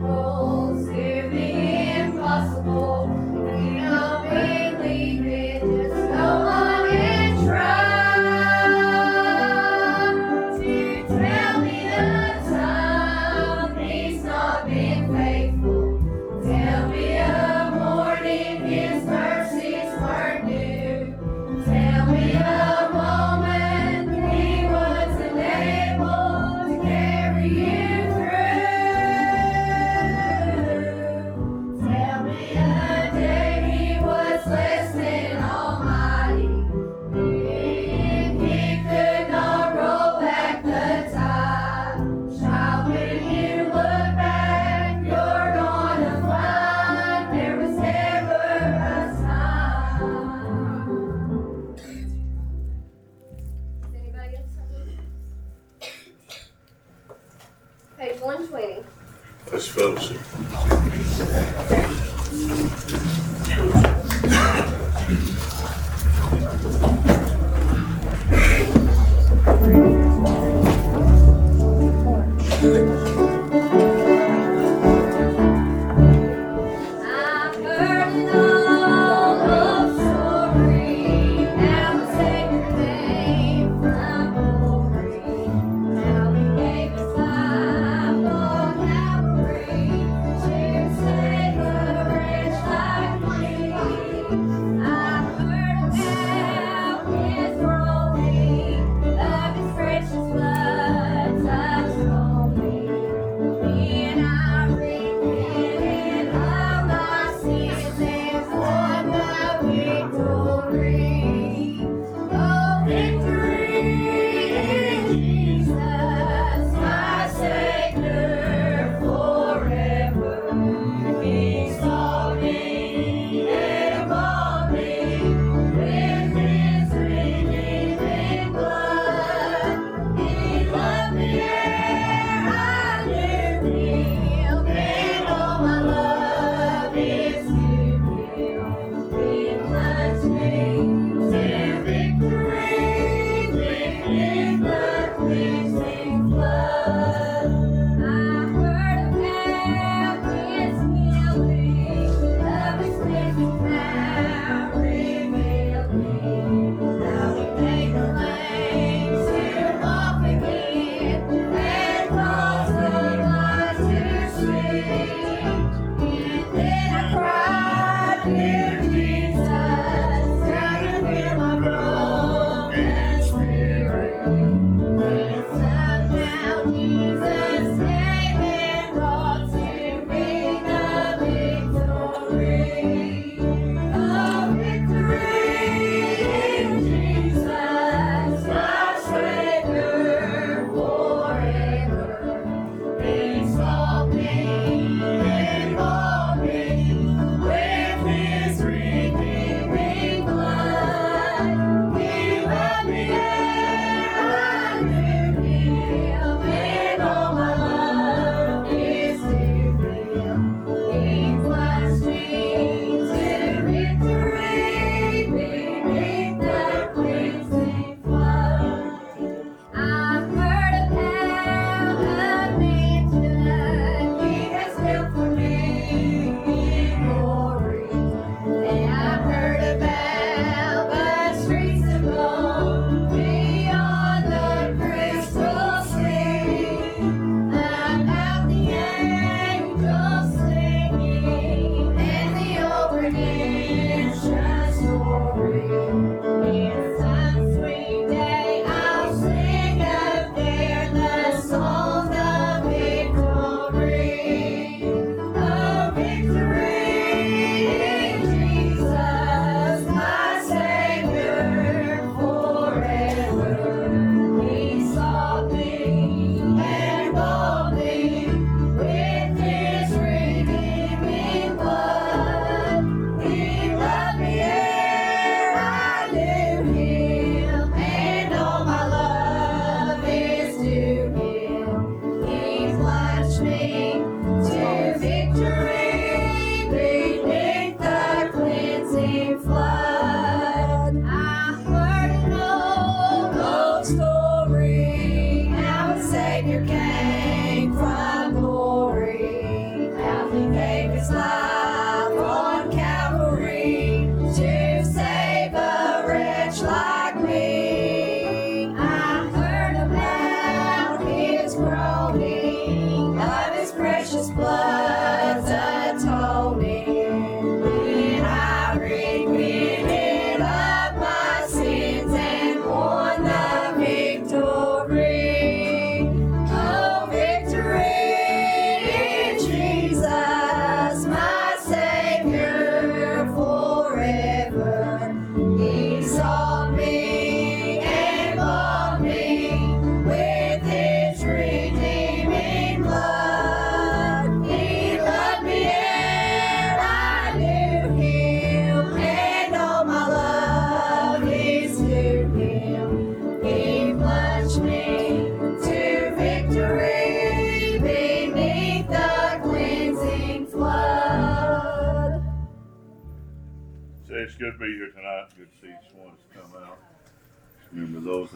[0.00, 0.49] miracles,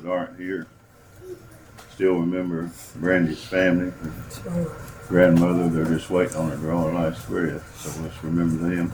[0.04, 0.66] that aren't here.
[1.92, 3.92] Still remember Brandy's family,
[4.44, 4.66] her
[5.08, 5.68] grandmother.
[5.68, 7.80] They're just waiting on her growing last breath.
[7.80, 8.92] So let's remember them.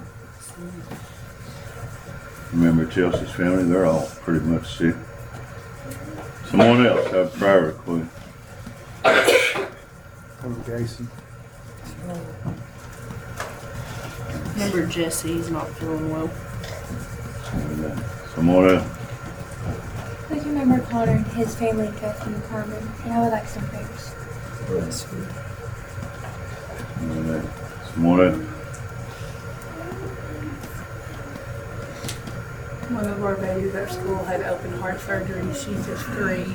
[2.53, 3.65] Remember Chelsea's family.
[3.65, 4.95] They're all pretty much sick.
[6.47, 8.11] Someone else have a prayer request.
[10.41, 11.09] Congregation.
[14.55, 16.31] Remember Jesse's not feeling well.
[18.35, 19.00] Someone else.
[20.61, 24.15] Please remember Connor and his family, Kathy and Carmen, and I would like some prayers.
[27.01, 27.51] Remember that.
[27.95, 28.37] Someone else.
[32.91, 35.43] One of our babies at school had open heart surgery.
[35.55, 36.55] She's just three.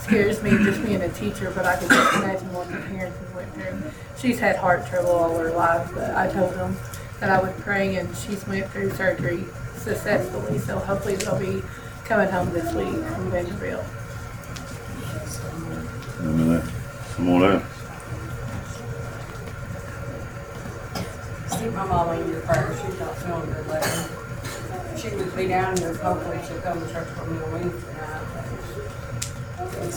[0.00, 3.34] Scares me just being a teacher, but I can just imagine what the parents have
[3.36, 3.84] went through.
[4.18, 6.76] She's had heart trouble all her life, but I told them
[7.20, 9.44] that I would pray, and she's went through surgery
[9.76, 10.58] successfully.
[10.58, 11.62] So hopefully they'll be
[12.04, 13.84] coming home this week from Vanderbilt.
[16.20, 16.64] Remember that.
[17.16, 17.64] Someone else.
[21.58, 24.04] Keep my mama in your prayers, she's not feeling good lately.
[24.98, 28.22] She would be down here, hopefully she'll come to church for me on Wednesday night.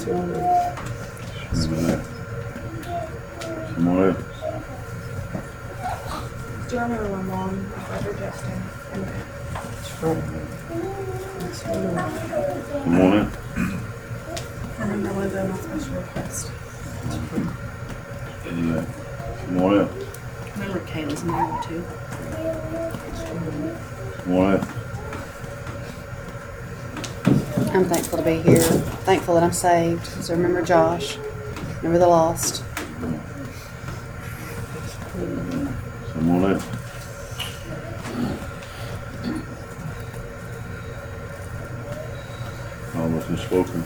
[0.08, 0.88] Remember that.
[1.54, 1.86] Someone
[4.00, 4.24] else.
[6.70, 8.62] Do you remember my mom, my brother Justin,
[8.94, 9.06] and
[11.54, 12.18] Someone else.
[14.80, 16.52] Remember Linda, my special request.
[18.46, 18.88] Remember that.
[19.46, 19.90] Someone.
[20.54, 21.84] Remember Kayla's mom too.
[24.26, 24.68] Someone else.
[27.74, 28.62] I'm thankful to be here.
[29.06, 30.06] Thankful that I'm saved.
[30.24, 31.18] So remember Josh.
[31.78, 32.64] Remember the lost.
[36.14, 36.66] Someone else.
[42.96, 43.28] All those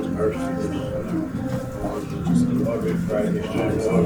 [0.00, 0.38] seven
[3.08, 3.97] Father,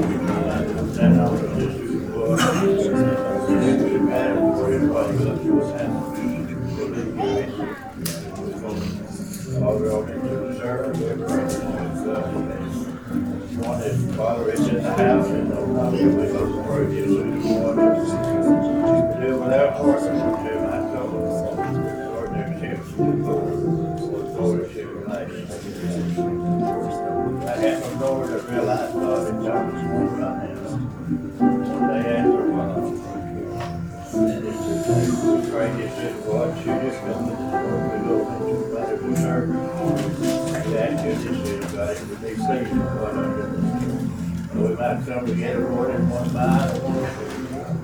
[42.01, 46.73] it saved, God, under the we might come together, Lord, in one mind.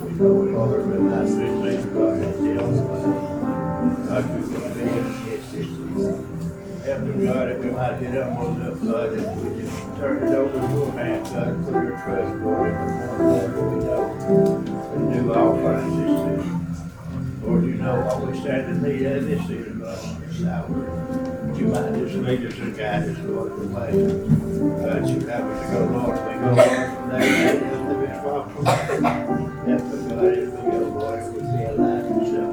[0.04, 2.88] We know we are with us, we please God, and deal with
[4.08, 5.38] God, you can be in it.
[6.84, 10.16] Help us, God, that we might get up on up, God, and we just turn
[10.22, 12.74] it over to your hand, God, put your trust, the one
[13.18, 14.02] Lord, we know.
[14.94, 17.46] And do all things this day.
[17.46, 21.27] Lord, you know we stand in need of this season, God, this hour.
[21.58, 23.90] You might just lead us and guide us, Lord, the way.
[24.78, 26.70] God, you have to go, Lord, we go, Lord,
[27.10, 28.44] just live it from.
[29.66, 32.44] Help us, God, as we go, Lord, we feel alive and so.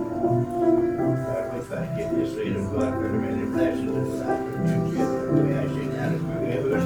[1.21, 4.79] God, we thank you this season, God, for the many blessings and life that you
[4.89, 5.11] give.
[5.29, 6.85] We ask you now to forgive us.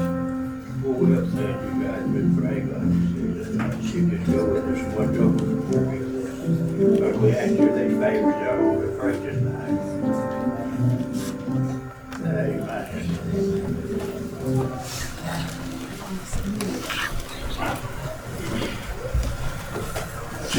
[0.81, 4.79] For we have said you, God, we pray, God, that you just go with us
[4.83, 6.03] and watch over us.
[6.99, 9.68] Lord, we ask you that favors you, we pray tonight.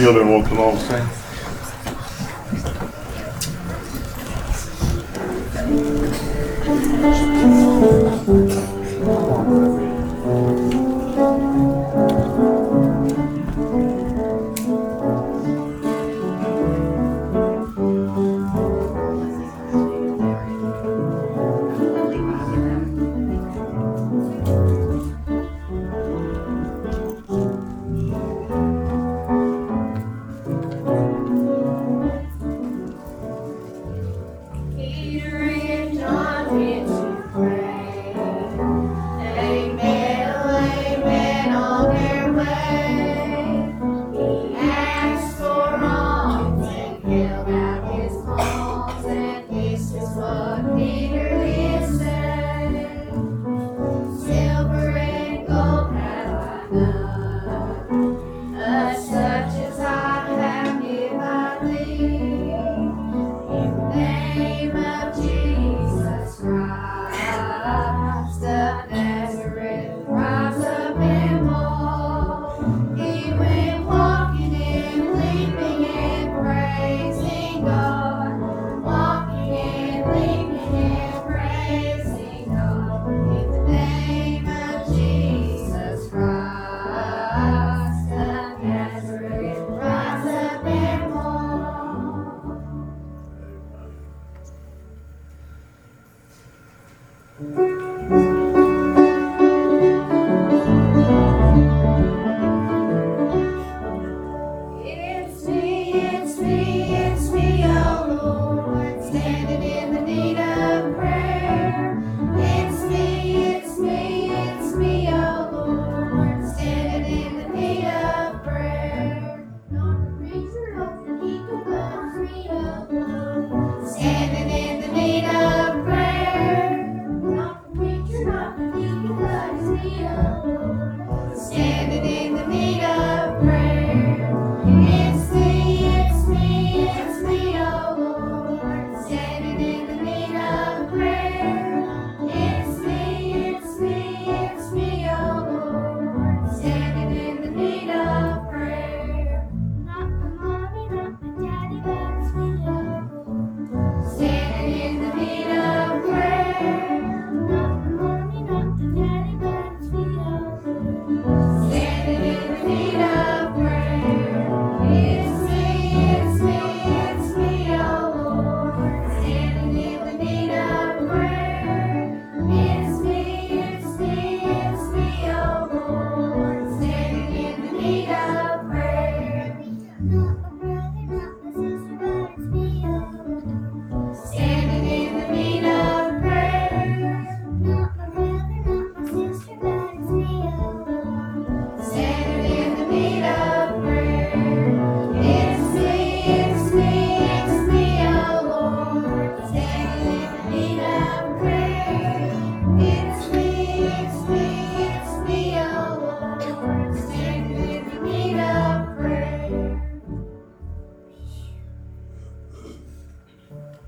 [0.00, 1.20] The walking one the same.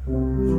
[0.04, 0.51] Oh.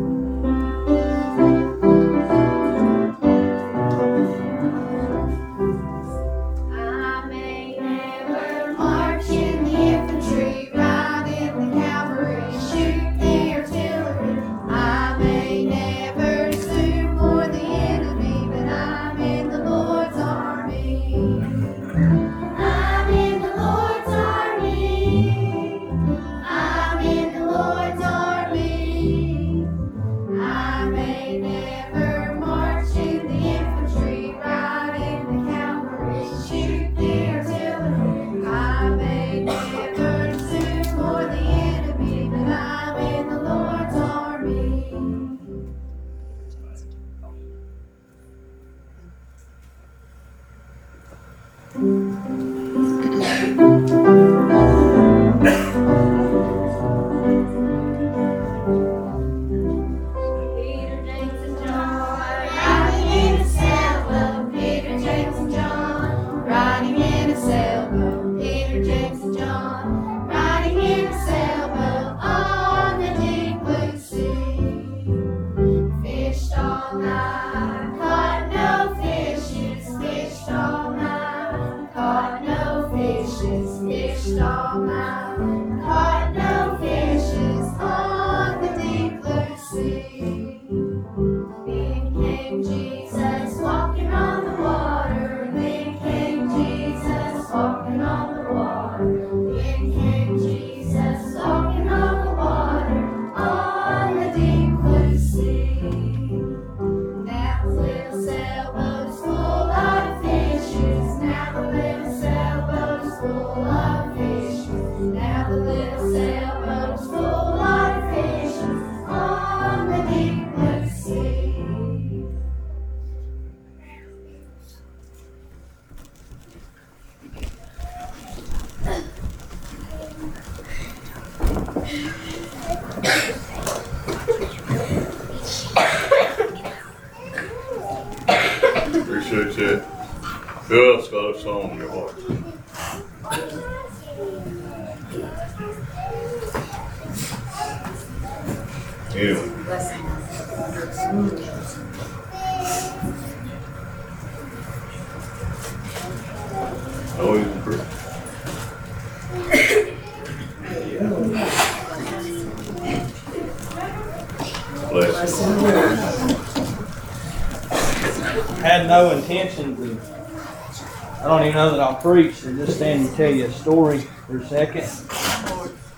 [172.03, 174.85] Preach and just stand and tell you a story for a second.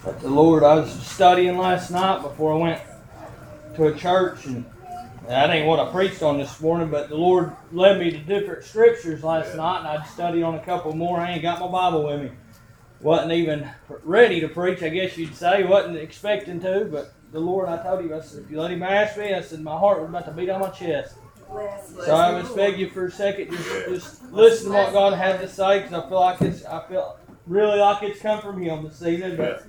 [0.03, 2.81] But the Lord, I was studying last night before I went
[3.75, 4.63] to a church, and
[5.27, 6.91] that ain't what I preached on this morning.
[6.91, 10.63] But the Lord led me to different scriptures last night, and I'd studied on a
[10.63, 11.19] couple more.
[11.19, 12.31] I ain't got my Bible with me.
[13.01, 13.67] Wasn't even
[14.03, 15.63] ready to preach, I guess you'd say.
[15.63, 18.83] Wasn't expecting to, but the Lord, I told you, I said, if you let Him
[18.83, 21.15] ask me, I said, my heart was about to beat on my chest.
[22.05, 25.39] So I would beg you for a second, just just listen to what God had
[25.41, 28.83] to say, because I feel like it's I feel really like it's come from Him
[28.83, 29.37] this evening.
[29.37, 29.65] But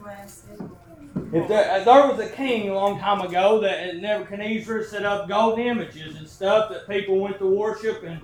[1.32, 5.28] if there, if there was a king a long time ago that Nebuchadnezzar set up
[5.28, 8.20] golden images and stuff that people went to worship, and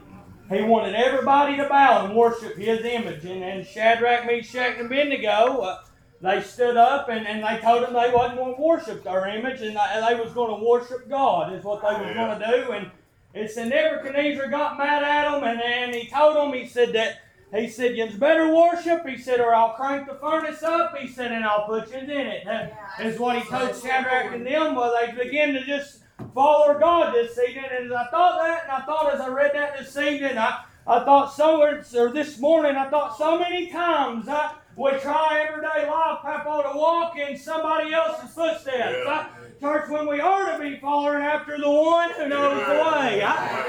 [0.51, 3.25] he wanted everybody to bow and worship his image.
[3.25, 5.79] And, and Shadrach, Meshach, and Abednego, uh,
[6.21, 9.61] they stood up and, and they told him they wasn't going to worship their image,
[9.63, 12.73] and they, they was going to worship God is what they was going to do.
[12.73, 12.91] And
[13.35, 17.21] it said Nebuchadnezzar got mad at him, and, and he told him, he said that,
[17.55, 21.33] he said, you better worship, he said, or I'll crank the furnace up, he said,
[21.33, 22.45] and I'll put you in it.
[22.45, 26.01] That is what he told Shadrach and them, well, they began to just
[26.35, 29.53] follow God this evening, and as I thought that, and I thought as I read
[29.55, 34.29] that this evening, I, I thought so, or this morning, I thought so many times,
[34.29, 38.97] I, we try everyday life, Papa, to walk in somebody else's footsteps.
[39.05, 39.05] Yeah.
[39.07, 39.27] I,
[39.63, 43.21] Church, when we are to be following after the one who knows the way.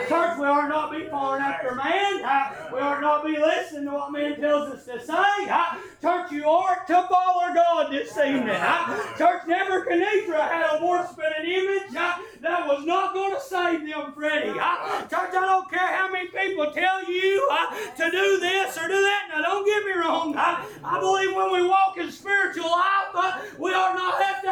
[0.09, 2.17] Church, we are not be following after man.
[2.73, 5.45] We are not be listening to what man tells us to say.
[6.01, 8.49] Church, you are to follow God this evening.
[8.49, 14.49] I, church, Nebuchadnezzar had a worshiping image that was not going to save them, Freddie.
[14.49, 17.47] Church, I don't care how many people tell you
[17.97, 19.29] to do this or do that.
[19.29, 20.33] Now, don't get me wrong.
[20.35, 24.49] I, I believe when we walk in spiritual life, uh, we ought not have to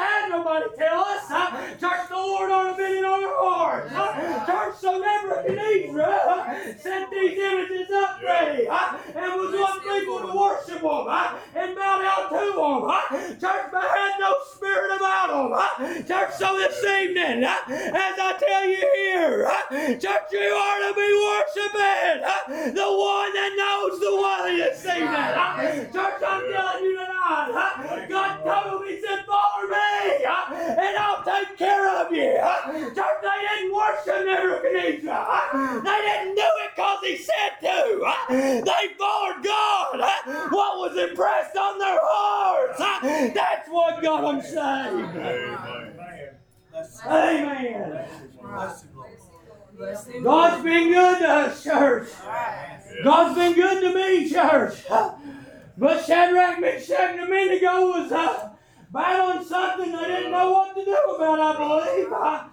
[0.61, 1.23] nobody tell us.
[1.29, 3.91] Uh, church, the Lord ought to be in our hearts.
[3.93, 10.19] Uh, church, so Nebuchadnezzar uh, set these images up, Freddie, uh, and was wanting people
[10.19, 12.89] to worship them uh, and bow down to them.
[12.89, 13.01] Uh,
[13.37, 15.53] church, but had no spirit about them.
[15.53, 20.79] Uh, church, so this evening, uh, as I tell you here, uh, church, you are
[20.89, 25.07] to be worshiping uh, the one that knows the way this evening.
[25.07, 30.97] Uh, church, I'm telling you tonight, uh, God told me, said, follow me, uh, and
[30.97, 32.37] I'll take care of you.
[32.41, 35.27] Uh, church, they didn't worship Nebuchadnezzar.
[35.29, 38.01] Uh, they didn't do it because he said to.
[38.01, 38.33] Uh,
[38.65, 39.99] they followed God.
[40.01, 40.97] Uh, what was
[41.51, 42.79] impressed on their hearts.
[43.33, 45.17] That's what got them saved.
[45.17, 46.35] Amen.
[47.05, 48.07] Amen.
[50.23, 52.09] God's been good to us, church.
[53.03, 54.83] God's been good to me, church.
[55.77, 58.49] But Shadrach, Meshach, and Abednego was uh,
[58.91, 62.11] battling something they didn't know what to do about, I believe.
[62.13, 62.43] Uh,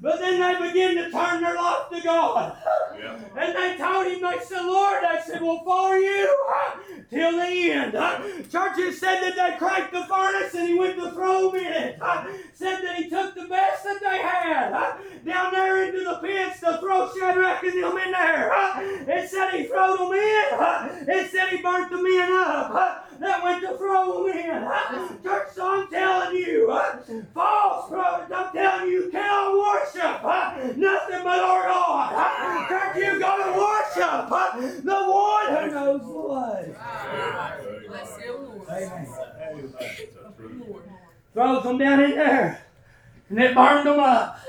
[0.00, 2.56] but then they begin to turn their life to God.
[2.98, 3.18] Yeah.
[3.36, 6.76] And they told him, they said, Lord, they said, we'll follow you uh,
[7.10, 7.94] till the end.
[7.94, 11.72] Uh, churches said that they cranked the furnace and he went to throw them in
[11.72, 11.98] it.
[12.00, 16.18] Uh, said that he took the best that they had uh, down there into the
[16.22, 18.52] pits to throw Shadrach and them in there.
[18.52, 20.44] Uh, it said he threw them in.
[20.52, 22.70] Uh, it said he burnt the men up.
[22.74, 25.22] Uh, that went to throw them in.
[25.22, 26.98] Church, so I'm telling you, uh,
[27.34, 32.12] false prophets, I'm telling you, you cannot worship uh, nothing but our God.
[32.14, 36.74] Uh, church, you got to worship uh, the one who knows the way.
[38.70, 39.06] Amen.
[41.34, 42.62] Throws them down in there,
[43.30, 44.40] and it burned them up.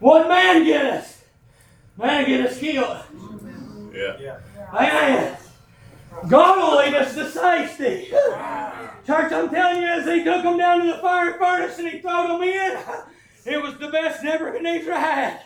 [0.00, 1.22] What man get us?
[1.96, 2.98] Man get us killed.
[3.94, 4.38] Yeah.
[4.72, 5.36] Amen.
[6.28, 8.10] God will lead us to safety.
[9.06, 11.98] Church, I'm telling you, as he took them down to the fire furnace and he
[11.98, 12.78] threw them in,
[13.44, 15.40] it was the best Nebuchadnezzar had.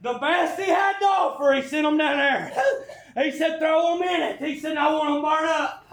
[0.00, 2.52] The best he had to offer, he sent them down there.
[3.22, 4.38] He said, throw them in it.
[4.38, 5.86] He said, I want them burned up.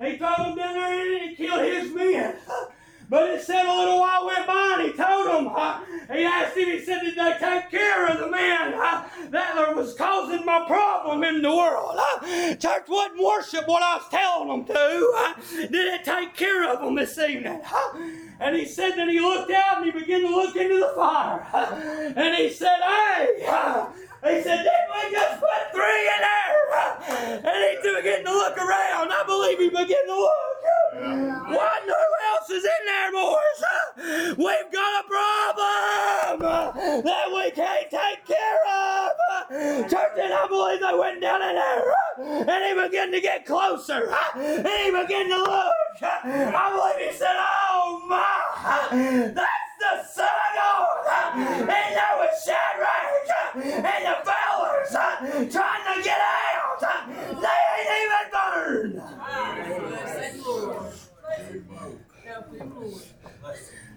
[0.00, 2.36] He threw them down there and he killed his men.
[3.08, 5.48] But it said a little while went by and he told him,
[6.16, 8.72] he asked him, he said, did they take care of the man
[9.30, 11.98] that was causing my problem in the world?
[12.58, 15.68] Church wouldn't worship what I was telling them to.
[15.68, 17.60] Did it take care of them this evening?
[18.40, 21.46] And he said that he looked out and he began to look into the fire.
[22.16, 23.46] And he said, hey,
[24.24, 26.56] He said, didn't we just put three in there?
[27.44, 29.12] And he began to look around.
[29.12, 30.32] I believe he began to look.
[31.48, 31.82] What?
[31.84, 31.92] Who
[32.32, 34.36] else is in there, boys?
[34.36, 36.38] We've got a problem
[37.04, 39.90] that we can't take care of.
[39.90, 41.94] Church, and I believe they went down in there.
[42.18, 44.10] And he began to get closer.
[44.34, 46.02] And he began to look.
[46.02, 51.36] I believe he said, Oh my, that's the Son of God.
[51.36, 55.16] And there was Shadrach and the fellas uh,
[55.50, 56.82] trying to get out.
[56.82, 57.06] Uh,
[57.40, 58.96] they ain't even burned.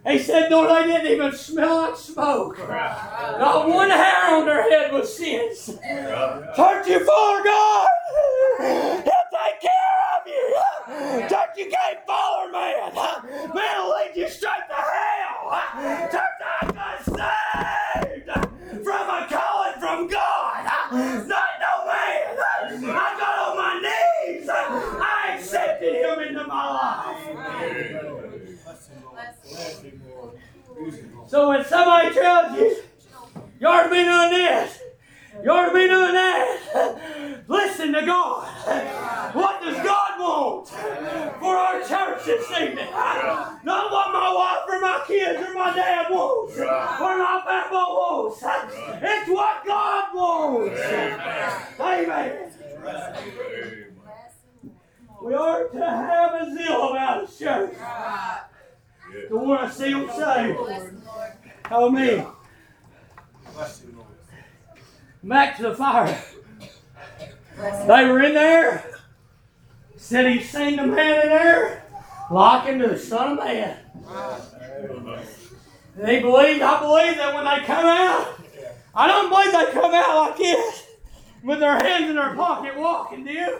[0.07, 2.57] He said, no, they didn't even smell like smoke.
[2.57, 5.65] Not one hair on their head was singed.
[5.67, 7.87] Church, you for God.
[8.57, 10.55] He'll take care of you.
[11.29, 12.93] Church, you can't follow man.
[13.53, 15.51] Man will lead you straight to hell.
[16.09, 20.63] Church, I got saved from a calling from God.
[21.27, 22.37] Not no man.
[22.89, 24.49] I got on my knees.
[24.49, 27.89] I accepted him into my life.
[31.27, 32.77] So when somebody tells you,
[33.59, 34.79] you ought to be doing this,
[35.43, 38.47] you ought to be doing that, listen to God.
[39.33, 40.67] What does God want
[41.39, 42.91] for our church this evening?
[42.91, 48.43] Not what my wife or my kids or my dad wants or my papa wants.
[49.01, 50.81] It's what God wants.
[51.79, 52.51] Amen.
[55.21, 57.75] We are to have a zeal about the church.
[59.27, 60.59] To want to see them saved.
[61.71, 62.25] Oh me.
[65.23, 66.21] Back to the fire.
[67.57, 68.95] They were in there.
[69.97, 71.83] Said he seen the man in there,
[72.31, 73.77] locking to the Son of Man.
[75.99, 78.39] And he believed, I believe that when they come out,
[78.95, 80.87] I don't believe they come out like this,
[81.43, 83.59] with their hands in their pocket walking, do you?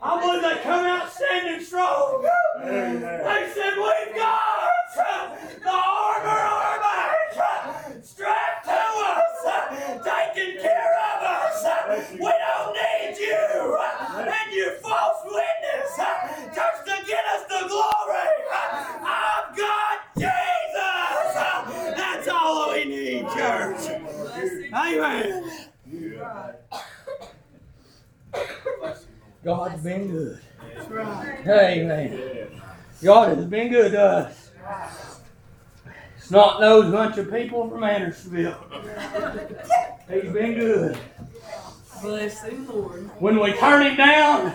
[0.00, 2.22] I believe they come out standing strong.
[2.62, 11.22] They said, We've got the armor on our back, strapped to us, taking care of
[11.24, 12.12] us.
[12.12, 13.78] We don't need you
[14.26, 15.96] and you false witness
[16.54, 18.28] just to get us the glory.
[18.52, 21.96] I've got Jesus.
[21.96, 23.82] That's all we need, church.
[24.74, 25.50] Amen.
[29.44, 30.40] God's been good.
[31.46, 32.60] Amen.
[33.02, 34.50] God has been good to us.
[36.16, 38.56] It's not those bunch of people from Andersonville.
[40.08, 40.98] He's been good.
[42.00, 43.10] Bless the Lord.
[43.20, 44.54] When we turn him down,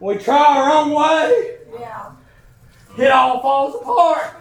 [0.00, 2.12] we try our own way, Yeah.
[2.96, 4.34] it all falls apart.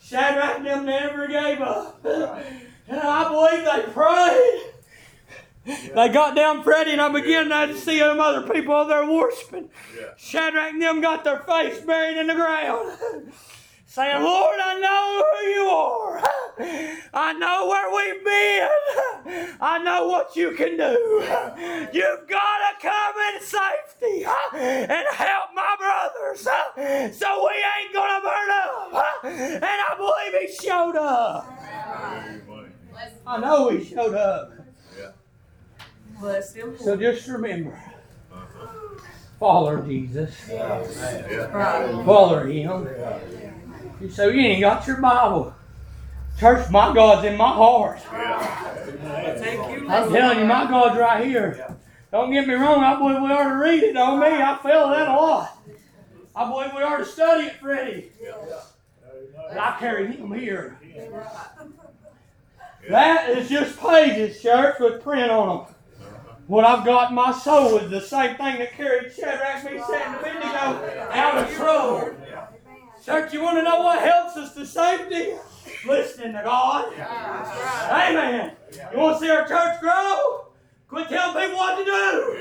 [0.00, 2.04] Shadrach and them never gave up.
[2.04, 4.71] And I believe they prayed.
[5.64, 9.70] They got down Freddie and I began to see them other people over there worshiping.
[10.16, 12.98] Shadrach and them got their face buried in the ground.
[13.86, 16.22] Saying, Lord, I know who you are.
[17.14, 19.56] I know where we've been.
[19.60, 21.20] I know what you can do.
[21.92, 26.40] You've got to come in safety and help my brothers.
[26.40, 29.24] So we ain't going to burn up.
[29.24, 31.46] And I believe he showed up.
[33.26, 34.61] I know he showed up.
[36.22, 36.78] Bless him.
[36.78, 37.76] So just remember,
[39.40, 40.32] follow Jesus,
[42.04, 42.88] follow Him.
[44.08, 45.52] Say you ain't got your Bible.
[46.38, 47.98] Church, my God's in my heart.
[48.12, 51.76] I'm telling you, my God's right here.
[52.12, 54.28] Don't get me wrong, I believe we ought to read it on me.
[54.28, 55.58] I feel that a lot.
[56.36, 58.12] I believe we ought to study it, Freddie.
[59.48, 60.78] But I carry him here.
[62.88, 65.71] That is just pages, church, with print on them.
[66.46, 70.16] What I've got in my soul is the same thing that carried Shadrach, Meshach, and
[70.16, 72.14] Abednego out of trouble.
[73.04, 75.34] Church, you want to know what helps us to safety?
[75.86, 76.92] Listening to God.
[76.98, 78.52] Amen.
[78.92, 80.46] You want to see our church grow?
[80.92, 82.36] Quit telling people what to do.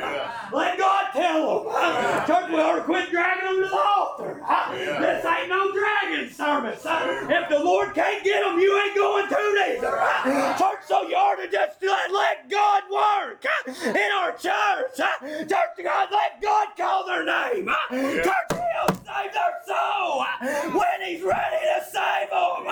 [0.51, 2.27] Let God tell them.
[2.27, 4.43] Church, we ought to quit dragging them to the altar.
[4.73, 6.81] This ain't no dragging service.
[6.85, 10.57] If the Lord can't get them, you ain't going to neither.
[10.59, 13.45] Church, so you ought to just let, let God work
[13.85, 14.97] in our church.
[14.97, 17.69] Church, God, let God call their name.
[17.89, 20.25] Church, He'll save their soul
[20.73, 22.67] when He's ready to save them.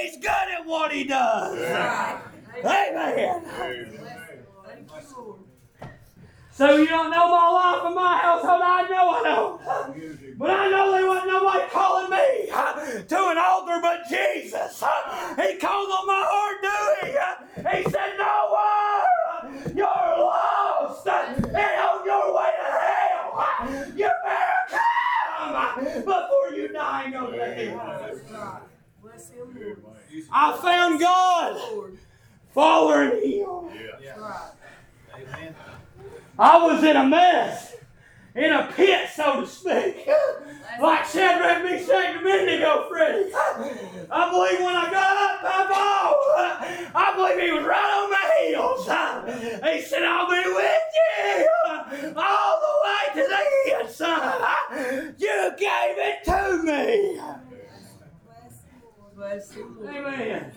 [0.00, 1.58] He's good at what He does.
[2.64, 4.23] Amen.
[6.52, 8.62] So you don't know my life and my household.
[8.62, 9.60] I know I know.
[10.38, 12.46] But I know there wasn't nobody calling me
[13.08, 14.84] to an altar but Jesus.
[15.36, 17.76] He called on my heart, do he?
[17.76, 19.76] He said, No one.
[19.76, 23.90] You're lost uh, and on your way to hell.
[23.96, 28.60] You better come uh, before you die and go to.
[30.32, 31.96] I found God
[32.52, 33.70] following him.
[34.00, 34.50] Yeah.
[35.14, 35.54] Amen.
[36.38, 37.76] I was in a mess,
[38.34, 40.08] in a pit, so to speak.
[40.80, 43.30] Like Shadrach, Meshach, and Abednego, Freddie.
[43.32, 48.88] I believe when I got up, Papa, I believe he was right on my heels.
[49.72, 53.42] He said, I'll be with you all the way to the
[53.78, 54.42] end, son.
[55.18, 57.20] You gave it to me.
[59.14, 59.64] Bless you.
[59.86, 60.52] Amen.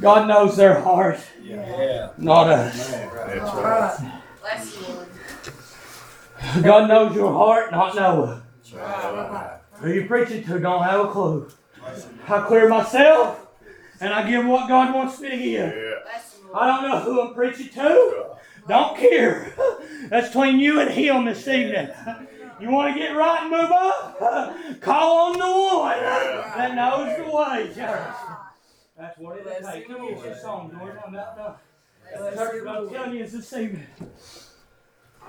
[0.00, 2.10] God knows their heart, Yeah.
[2.18, 2.90] not us.
[2.90, 4.12] That's right.
[4.40, 6.64] Bless you, Lord.
[6.64, 8.42] God knows your heart, not Noah.
[8.62, 9.58] That's right.
[9.74, 11.48] Who you preaching to don't have a clue.
[12.28, 13.46] I clear myself
[14.00, 15.74] and I give what God wants me to give.
[15.74, 15.90] Yeah.
[16.04, 16.82] Bless you, I Lord.
[16.82, 18.26] don't know who I'm preaching to.
[18.68, 19.54] Don't care.
[20.08, 21.88] That's between you and Him this evening.
[22.60, 24.80] You want to get right and move up?
[24.80, 28.14] Call on the one that knows the way, church.
[28.98, 29.86] That's what it takes.
[29.86, 30.98] Come on, get your song, Jordan.
[31.06, 31.54] I'm about done.
[32.34, 33.86] Church, I'm telling you is this evening.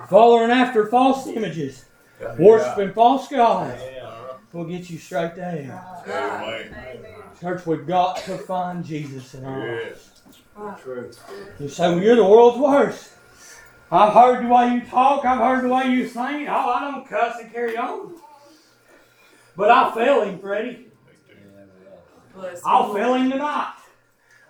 [0.10, 1.86] Following after false images,
[2.38, 6.04] worshiping false gods—we'll get you straight to hell.
[7.42, 10.12] Church, we've got to find Jesus in our lives.
[10.58, 10.82] Yes.
[10.82, 11.12] True.
[11.60, 13.12] You say, well, you're the world's worst.
[13.92, 15.24] I've heard the way you talk.
[15.24, 16.48] I've heard the way you sing.
[16.48, 18.16] Oh, I don't cuss and carry on.
[19.56, 20.87] But I fail him, Freddie.
[22.38, 22.98] Bless I'll Lord.
[22.98, 23.74] fail him tonight.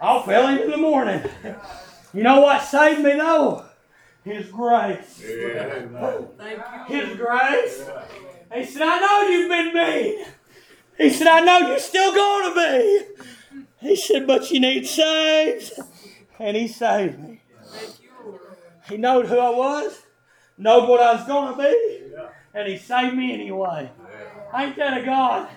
[0.01, 1.23] I'll fail him in the morning.
[2.13, 3.63] You know what saved me, though?
[4.23, 5.23] His grace.
[5.25, 6.85] Yeah.
[6.87, 7.89] His grace.
[8.53, 10.25] He said, I know you've been mean.
[10.97, 13.65] He said, I know you're still going to be.
[13.79, 15.71] He said, but you need saved.
[16.39, 17.41] And he saved me.
[17.63, 18.41] Thank you, Lord.
[18.89, 20.01] He knowed who I was,
[20.57, 22.13] knowed what I was going to be,
[22.53, 23.89] and he saved me anyway.
[24.53, 25.47] Ain't that a God?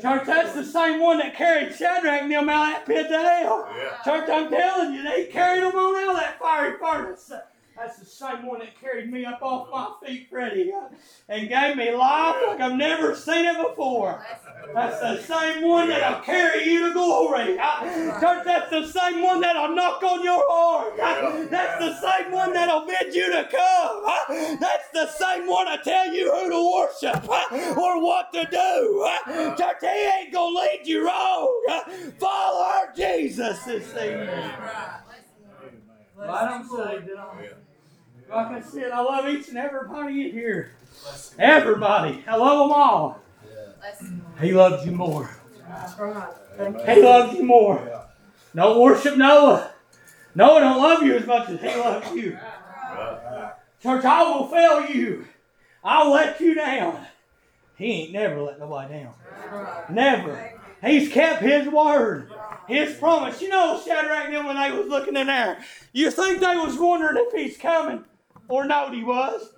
[0.00, 3.18] Church, that's the same one that carried Shadrach and them out of that pit to
[3.18, 3.68] hell.
[3.76, 4.02] Yeah.
[4.04, 7.32] Church, I'm telling you, they carried them on out of that fiery furnace.
[7.76, 10.88] That's the same one that carried me up off my feet, Freddie, uh,
[11.28, 14.24] and gave me life like I've never seen it before.
[14.74, 17.56] That's the same one that'll carry you to glory.
[18.20, 20.96] Church, that's the same one that'll knock on your heart.
[21.50, 24.58] That's the same one that'll bid you to come.
[24.60, 29.08] That's the same one to tell you who to worship uh, or what to do.
[29.56, 31.82] Church, he ain't gonna lead you wrong.
[32.18, 34.52] Follow our Jesus this evening.
[36.18, 37.61] On
[38.32, 40.72] Like I said, I love each and everybody in here.
[41.38, 42.24] Everybody.
[42.26, 43.20] I love them all.
[44.40, 45.28] He loves you more.
[46.86, 48.06] He loves you more.
[48.54, 49.70] Don't worship Noah.
[50.34, 52.38] Noah don't love you as much as he loves you.
[53.82, 55.26] Church, I will fail you.
[55.84, 57.06] I'll let you down.
[57.76, 59.14] He ain't never let nobody down.
[59.90, 60.52] Never.
[60.82, 62.30] He's kept his word.
[62.66, 63.42] His promise.
[63.42, 65.58] You know, Shadrach and when they was looking in there,
[65.92, 68.04] you think they was wondering if he's coming
[68.48, 69.50] or knowed he was?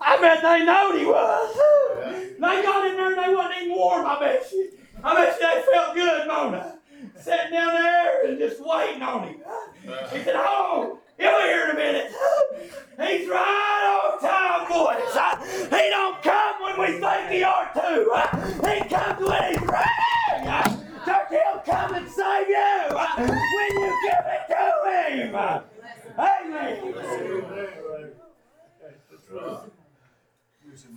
[0.00, 1.56] I bet they knowed he was.
[2.34, 4.70] They got in there and they wasn't even warm, I bet you.
[5.02, 6.78] I bet you they felt good, Mona.
[7.18, 9.36] Sitting down there and just waiting on him.
[10.12, 12.12] He said, Oh, he'll be here in a minute.
[13.00, 15.70] He's right on time, boys.
[15.70, 18.06] He don't come when we think he ought to.
[18.68, 20.76] He comes when he's ready.
[21.04, 24.64] Church, he'll come and save you when you give it to
[25.08, 25.60] him.
[26.20, 26.94] Amen.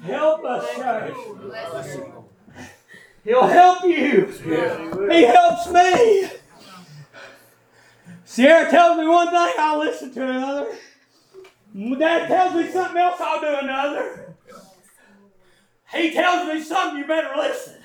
[0.02, 1.16] Help us, church.
[3.24, 4.26] He'll help you.
[5.10, 6.30] He helps me.
[8.26, 10.76] Sierra tells me one thing, I'll listen to another.
[12.00, 14.36] Dad tells me something else, I'll do another.
[15.94, 17.76] He tells me something, you better listen.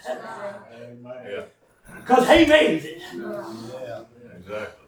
[1.96, 3.02] Because he means it.
[3.14, 4.04] Yeah,
[4.36, 4.87] Exactly.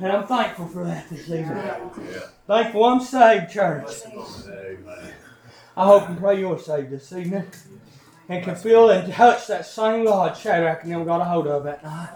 [0.00, 1.56] And I'm thankful for that this evening.
[1.56, 2.20] Yeah.
[2.46, 3.90] Thankful I'm saved, church.
[4.06, 5.14] Amen.
[5.76, 7.46] I hope and pray you're saved this evening.
[8.28, 11.64] And can feel and touch that same God Shadrach and them got a hold of
[11.64, 12.10] that night.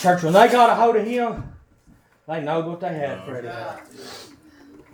[0.00, 1.52] Church, when they got a hold of him,
[2.26, 3.50] they knowed what they had, Freddie.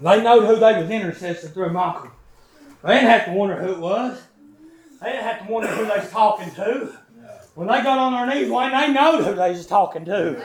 [0.03, 2.11] They knowed who they was intercessing through Michael.
[2.83, 4.23] They didn't have to wonder who it was.
[5.01, 6.97] They didn't have to wonder who they was talking to.
[7.59, 10.41] When they got on their knees, Wayne, they knowed who they was talking to.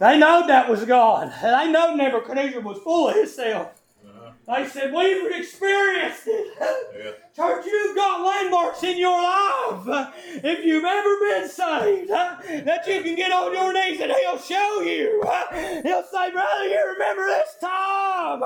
[0.00, 1.32] They knowed that was God.
[1.40, 3.80] They knowed Nebuchadnezzar was full of himself.
[4.04, 4.32] Uh-huh.
[4.48, 6.58] They said, We've experienced it.
[7.36, 9.49] Church, you've got landmarks in your life
[9.88, 10.10] uh,
[10.42, 14.38] if you've ever been saved, uh, that you can get on your knees and He'll
[14.38, 15.22] show you.
[15.26, 18.40] uh, He'll say, Brother, you remember this time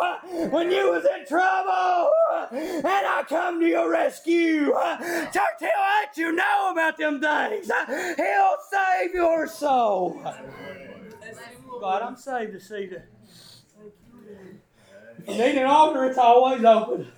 [0.51, 2.11] when you was in trouble
[2.51, 4.72] and I come to your rescue.
[4.72, 5.68] Church, He'll
[6.03, 7.70] let you know about them things.
[8.16, 10.20] He'll save your soul.
[11.80, 13.07] God, I'm saved to see that.
[15.18, 17.11] If you need an altar, it's always open.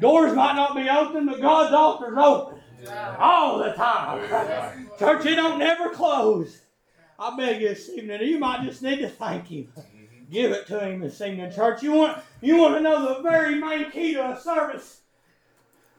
[0.00, 2.60] Doors might not be open, but God's altar's open
[3.18, 4.88] all the time.
[4.98, 6.60] Church, it don't never close.
[7.18, 9.68] I beg you this evening, you might just need to thank Him.
[9.76, 10.32] Mm-hmm.
[10.32, 11.82] Give it to Him this evening, church.
[11.82, 15.00] You want you want to know the very main key to a service?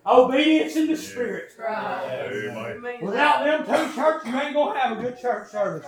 [0.07, 1.51] Obedience in the Spirit.
[1.59, 2.97] Amen.
[3.01, 5.87] Without them two, church, you ain't gonna have a good church service.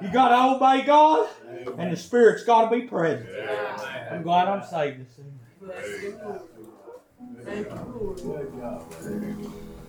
[0.00, 1.28] You gotta obey God,
[1.76, 3.28] and the Spirit's gotta be present.
[4.10, 5.40] I'm glad I'm saved this evening.
[5.60, 6.42] Bless you, Lord.
[7.44, 7.74] Thank you,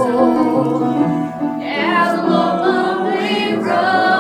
[1.60, 2.32] down a
[2.64, 4.19] lonely road.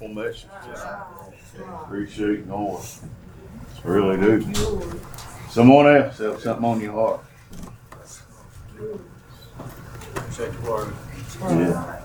[0.00, 0.46] Wonderful message.
[1.84, 2.82] Appreciate knowing.
[3.84, 5.00] Really do.
[5.50, 7.20] Someone else have something on your heart.
[10.16, 10.92] Appreciate the word.
[11.40, 12.00] Yeah.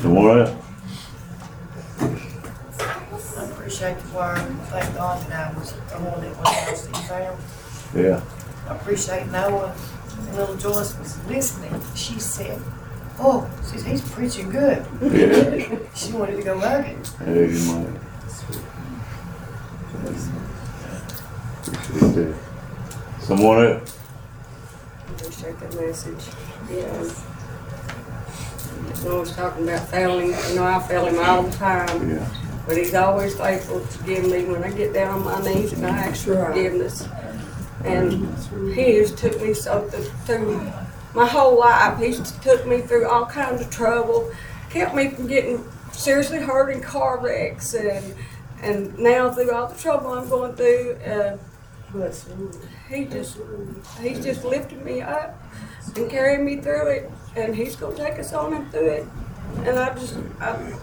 [0.00, 0.56] Someone else?
[3.36, 4.38] I appreciate the word.
[4.38, 7.38] Thank God that I was the one that went out to found.
[7.94, 8.20] Yeah.
[8.68, 9.74] I appreciate Noah.
[10.34, 11.80] Little Joyce was listening.
[11.96, 12.60] She said,
[13.22, 14.84] Oh, she says, he's preaching good.
[15.02, 15.78] Yeah.
[15.94, 18.00] She wanted to go back and Amen.
[21.66, 22.34] Appreciate that.
[23.20, 23.98] Someone else?
[25.08, 26.24] Appreciate that message.
[26.70, 27.24] Yes.
[29.04, 32.26] No one's talking about failing, you know, I fail him all the time, Yeah.
[32.66, 35.86] but he's always faithful to give me when I get down on my knees and
[35.86, 37.06] I ask for forgiveness.
[37.84, 38.28] And
[38.74, 40.70] he has took me so th- through
[41.14, 41.98] my whole life.
[41.98, 44.30] He's took me through all kinds of trouble,
[44.70, 48.14] kept me from getting seriously hurt in car wrecks, and
[48.62, 51.36] and now through all the trouble I'm going through, uh,
[52.88, 53.38] he just
[54.00, 55.36] he's just lifted me up
[55.96, 59.06] and carried me through it, and he's gonna take us on and through it.
[59.64, 60.74] And I just I,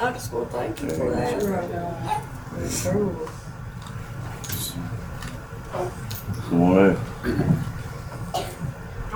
[0.00, 1.42] I just want to thank you for that.
[2.70, 4.74] Someone else.
[6.52, 6.96] I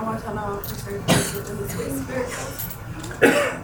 [0.03, 3.63] want to know I appreciate you in the Sweet Spirit.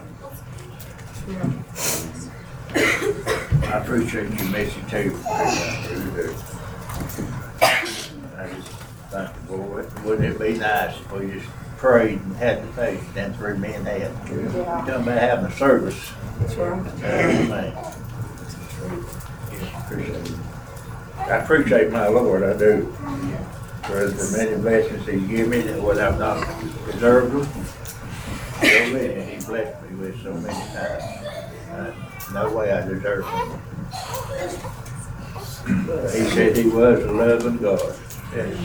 [3.63, 5.19] I appreciate your message too.
[5.27, 6.35] I really do.
[7.61, 8.71] I just
[9.11, 13.33] think, boy, wouldn't it be nice if we just prayed and had the faith them
[13.33, 14.11] three men had?
[14.29, 17.03] You talking about having a service, That's right.
[17.03, 17.73] everything.
[19.51, 20.35] Yeah, appreciate it.
[21.17, 22.95] I appreciate my Lord, I do.
[23.89, 26.45] For the many blessings he give me that what I've not
[26.91, 27.65] deserved them.
[28.61, 31.03] So many, he blessed me with so many times.
[31.71, 31.93] Uh,
[32.33, 33.61] No way I deserve them.
[36.13, 37.95] He said he was a loving God.
[38.35, 38.57] Yes.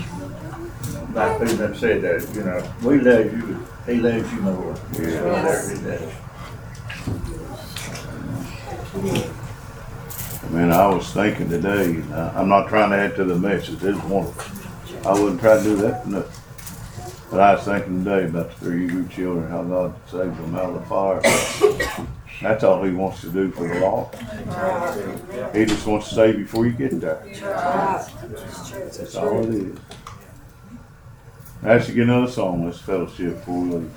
[1.14, 4.76] Like people have said that, you know, we love you, he loves you more.
[4.98, 5.70] Yes.
[5.70, 6.12] He does.
[10.50, 14.02] Man, I was thinking today, I- I'm not trying to add to the message, it's
[14.04, 14.60] wonderful.
[15.06, 16.40] I wouldn't try to do that nothing.
[17.30, 20.70] But I was thinking today about the three Hebrew children, how God saved them out
[20.70, 21.20] of the fire.
[22.40, 24.10] That's all he wants to do for the law.
[25.52, 27.22] He just wants to save before you get there.
[27.40, 29.78] That's all it is.
[31.62, 33.90] Let's get another song, let's fellowship before we leave.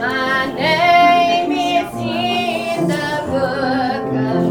[0.00, 4.49] My name is in the book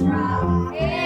[0.00, 0.99] strong.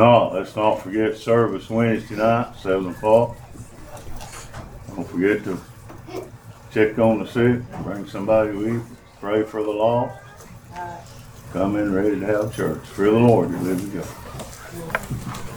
[0.00, 3.36] No, let's not forget service Wednesday night, seven o'clock.
[4.88, 5.60] Don't forget to
[6.72, 8.86] check on the sick, bring somebody with you,
[9.20, 10.18] pray for the lost.
[11.52, 12.82] Come in ready to have church.
[12.86, 15.49] For the Lord, you live and go.